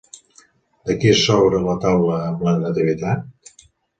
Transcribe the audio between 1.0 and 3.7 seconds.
qui és obra la taula amb la Nativitat?